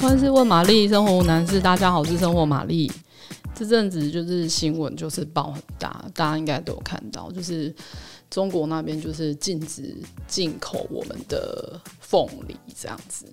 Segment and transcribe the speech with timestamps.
[0.00, 1.60] 欢迎是问玛丽，生活无难事。
[1.60, 2.90] 大家好，我是生活玛丽。
[3.52, 7.74] 这阵子就是新闻就是爆很大，大家应该都有看到，就是
[8.30, 9.92] 中国那边就是禁止
[10.28, 13.26] 进口我们的凤梨这样子。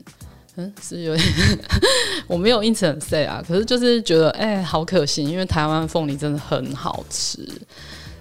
[0.56, 1.28] 嗯，是有点
[2.26, 7.48] 我没有因此很 say 啊，可是就是觉得哎、好可惜，因为台湾凤梨真的很好吃。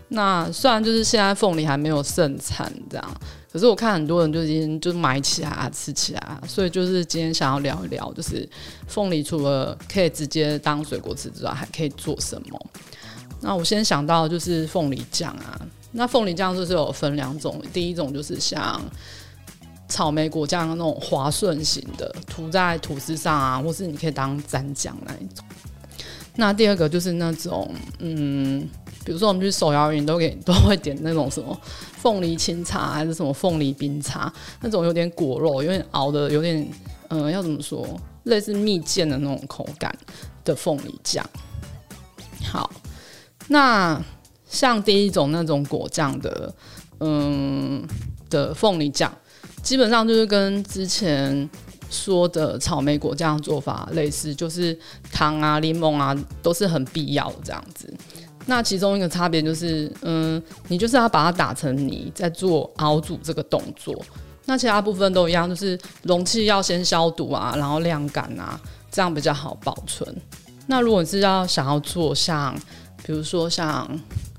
[0.09, 3.21] 那虽然就是现在凤梨还没有盛产这样。
[3.53, 8.49] 可是我看很多人就已经就买起来啊，吃起来啊，所以就是今天想要聊一聊，就是
[8.89, 12.67] 凤梨除了可以直接当水果吃之外，还可以做什么？
[13.41, 15.61] 那我先想到就是凤梨酱啊，
[15.93, 18.83] 那凤梨酱就是有分两种，第一种就是像
[19.89, 25.45] 草莓果酱那种滑顺型的，涂在吐司上啊，或是你可以当蘸酱那一种。
[26.35, 28.69] 那第二个就是那种嗯。
[29.05, 31.59] 比如说我们去手摇饮都给都会点那种什么
[31.99, 34.33] 凤梨清茶还是什么凤梨冰茶，
[34.63, 36.67] 那种有点果肉，有点熬的有点
[37.09, 37.87] 嗯、要怎么说，
[38.25, 39.97] 类似蜜饯的那种口感
[40.45, 41.25] 的凤梨酱。
[42.43, 42.69] 好，
[43.49, 44.03] 那
[44.49, 46.53] 像第一种那种果酱的
[47.01, 47.87] 嗯
[48.31, 49.13] 的凤梨酱，
[49.63, 51.49] 基本上就是跟之前
[51.89, 54.77] 说的草莓果酱做法类似，就是
[55.13, 57.93] 糖啊、柠檬啊都是很必要的这样子。
[58.47, 63.95] 那其中一个差别就是，嗯，你就是要把它打成泥，再做熬煮这个动作。
[64.45, 70.15] 那其他部分都一样，就是容器要先消毒啊，然后晾干啊，这样比较好保存。
[70.67, 72.55] 那如果你是要想要做像，
[73.03, 73.89] 比如说像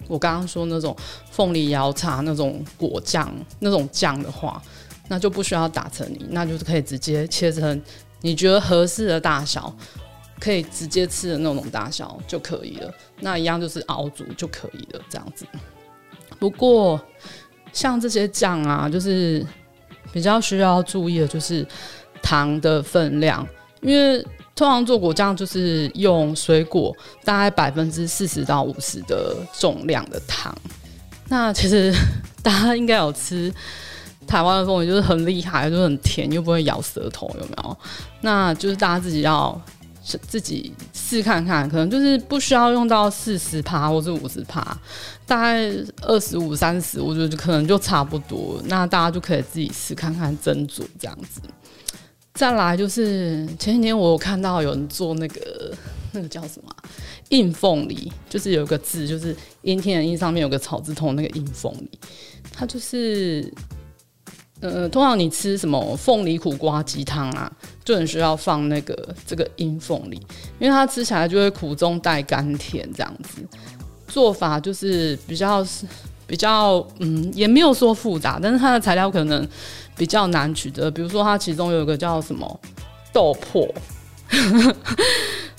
[0.08, 0.96] 我刚刚说那种
[1.32, 4.62] 凤梨摇茶那种果酱那种酱的话，
[5.08, 7.82] 那就不需要打成泥，那就是可以直接切成
[8.22, 9.76] 你觉得合适的大小。
[10.40, 15.46] 可以直接吃的那种大小就可以了，那一样就是熬煮就可以了，这样子。
[16.38, 17.02] 不过
[17.72, 19.46] 像这些酱啊，就是
[20.12, 21.66] 比较需要注意的，就是
[22.22, 23.48] 糖的分量，
[23.82, 24.22] 因为
[24.54, 30.54] 通常做果酱就是用水果大概百分之四十到五十的重量的糖。
[31.30, 31.94] 那其实
[32.44, 33.52] 大家应该有吃
[34.28, 37.78] 台湾的凤梨，就是很厉害，就是很甜又不会咬舌头，有没有？
[38.22, 39.60] 那就是大家自己要。
[40.28, 44.62] 自己试看看，可能就是不需要用到四十趴或是五十趴，
[45.26, 45.70] 大概
[46.04, 48.62] 二十五、三十，我觉得可能就差不多。
[48.66, 51.42] 那大家就可以自己试看看斟酌这样子。
[52.36, 55.74] 再来就是前几天我有看到有人做那个
[56.12, 56.70] 那个叫什么
[57.30, 61.90] 荫凤梨，就是有个字，就是阴天的阴上面有个草字头，那个荫凤梨，
[62.52, 63.52] 它就是。
[64.70, 67.52] 呃，通常你吃什么凤梨苦瓜鸡汤啊，
[67.84, 70.16] 就很需要放那个这个阴凤梨，
[70.60, 73.42] 因为它吃起来就会苦中带甘甜这样子。
[74.08, 75.86] 做法就是比较是
[76.28, 79.48] 比较嗯，也没有说复杂，但是它的材料可能
[79.96, 80.90] 比较难取得。
[80.90, 82.60] 比如说它其中有一个叫什么
[83.14, 83.70] 豆粕，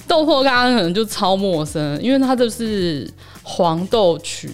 [0.09, 3.09] 豆粕大家可能就超陌生，因为它就是
[3.43, 4.51] 黄豆曲。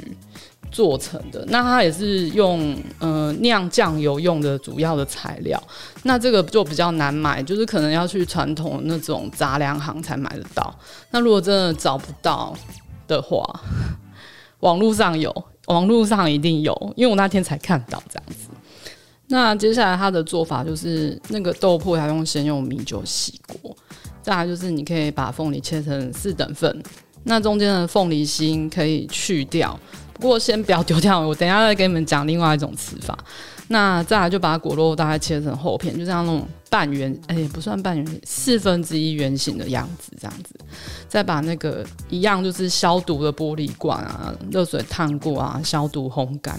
[0.73, 5.63] 做成的，那它也是用呃酿酱油用的主要的材料，
[6.05, 10.75] 那这个就比较难买，就是可能要去传统那种杂粮行才买得到。
[11.11, 12.57] 那如果真的找不到
[13.07, 13.45] 的话，
[14.61, 15.31] 网络上有，
[15.67, 18.49] 网络上一定有，因为我那天才看到这样子。
[19.29, 23.77] 那接下来它的做法就是那个豆粕要用先用米酒洗过，
[24.23, 26.83] 再来就是你可以把凤梨切成四等份，
[27.25, 29.79] 那中间的凤梨心可以去掉。
[30.23, 33.19] 不过先不要丢掉，我等一下再给你们讲另外一种吃法。
[33.67, 40.55] 那再来就把果肉大概切成厚片，就像那种半圆，哎、欸，不算半圆，四分之一圆形的样子，这样子。
[41.09, 46.55] 再把那个一样就是消毒的玻璃罐啊，热水烫过啊，消毒烘干，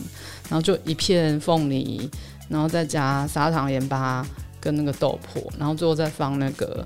[0.50, 2.10] 然后就一片凤梨，
[2.50, 4.26] 然后再加砂糖、盐巴
[4.60, 6.86] 跟那个豆粕，然后最后再放那个。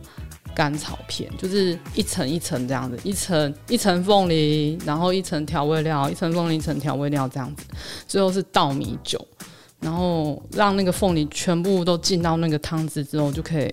[0.58, 7.64] 甘草片就是一层一层这样子，一层一层凤梨，然后一层调味料，一层凤梨，一层调味料这样子，
[8.08, 9.24] 最后是倒米酒，
[9.80, 13.72] 然后让那个凤梨全部都进到那个汤汁之后，就可以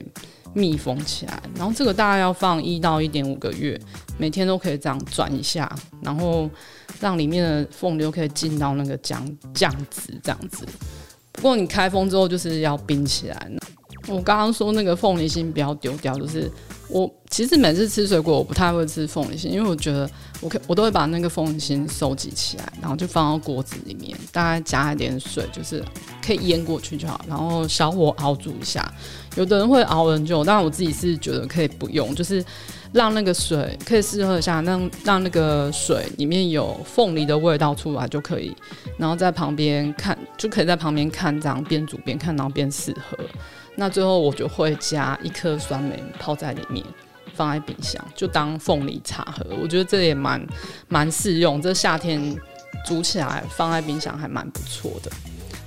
[0.53, 1.43] 密封起来。
[1.57, 3.81] 然后这个大概要放一到一点五个月，
[4.19, 6.51] 每天都可以这样转一下，然后
[7.01, 10.67] 让里面的凤梨都可以进到那个酱酱汁这样子。
[11.33, 13.51] 不过你开封之后就是要冰起来。
[14.09, 16.51] 我刚刚说那个凤梨心不要丢掉，就是。
[16.89, 20.09] 我其实每次吃水果，我不太会吃凤梨心，因为我觉得
[20.41, 25.83] 我可我都会把那个凤梨心收集起来，然后就放到锅子里面，大概加一点水，就是
[26.25, 28.93] 可以淹过去就好，然后小火熬煮一下。
[29.37, 32.45] 有的人会熬很久，但我自己是觉得可以不用，就是
[32.93, 38.55] 让那个水可以试喝一下，让让那个水里面有凤梨的味道出来就可以，
[38.97, 43.19] 然后在旁边看，就可以在旁边看，这样边煮边看，然后边试喝。
[43.77, 46.74] 那最后我就会加一颗酸梅泡在里面，
[47.35, 49.45] 放在冰箱，就当凤梨茶喝。
[49.61, 50.45] 我觉得这也蛮
[50.89, 52.35] 蛮适用，这夏天
[52.87, 55.11] 煮起来放在冰箱还蛮不错的。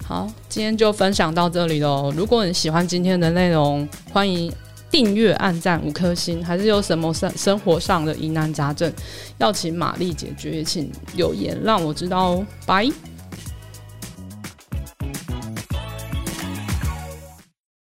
[0.04, 2.14] 好，今天就分享到这里喽。
[2.16, 4.52] 如果你喜欢今天的内容，欢迎
[4.90, 6.44] 订阅、按赞五颗星。
[6.44, 8.92] 还是有什么生生活上的疑难杂症
[9.38, 12.48] 要请玛丽解决，请留言让我知道哦。
[12.66, 12.90] 拜。